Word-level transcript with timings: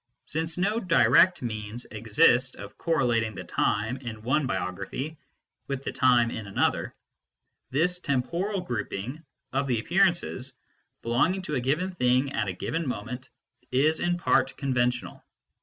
Since 0.25 0.57
no 0.57 0.79
direct 0.79 1.43
means 1.43 1.85
exist 1.91 2.55
of 2.55 2.75
correlating 2.75 3.35
the 3.35 3.43
time 3.43 3.97
in 3.97 4.23
one 4.23 4.47
biography 4.47 5.19
with 5.67 5.83
the 5.83 5.91
time 5.91 6.31
in 6.31 6.47
another, 6.47 6.95
this 7.69 7.99
temporal 7.99 8.61
grouping 8.61 9.21
of 9.53 9.67
the 9.67 9.79
appearances 9.79 10.57
belonging 11.03 11.43
to 11.43 11.53
a 11.53 11.61
given 11.61 11.91
thing 11.91 12.31
at 12.33 12.47
a 12.47 12.53
given 12.53 12.87
moment 12.87 13.29
is 13.69 13.99
in 13.99 14.17
part 14.17 14.57
conventional. 14.57 15.23